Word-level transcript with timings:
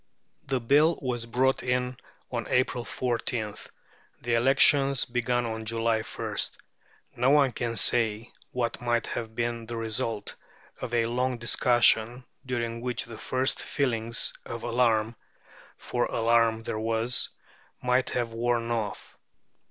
The 0.47 0.59
Bill 0.59 0.97
was 0.99 1.27
brought 1.27 1.61
in 1.61 1.95
on 2.31 2.47
April 2.49 2.83
14th, 2.83 3.67
the 4.19 4.33
elections 4.33 5.05
began 5.05 5.45
on 5.45 5.63
July 5.65 5.99
1st; 5.99 6.57
no 7.17 7.29
one 7.29 7.51
can 7.51 7.77
say 7.77 8.31
what 8.49 8.81
might 8.81 9.05
have 9.05 9.35
been 9.35 9.67
the 9.67 9.75
result 9.77 10.33
of 10.81 10.95
a 10.95 11.03
long 11.03 11.37
discussion, 11.37 12.25
during 12.43 12.81
which 12.81 13.05
the 13.05 13.19
first 13.19 13.61
feelings 13.61 14.33
of 14.43 14.63
alarm 14.63 15.17
(for 15.77 16.05
alarm 16.05 16.63
there 16.63 16.79
was) 16.79 17.29
might 17.83 18.09
have 18.09 18.33
worn 18.33 18.71
off. 18.71 19.15